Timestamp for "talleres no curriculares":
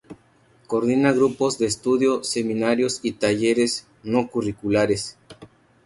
3.11-5.15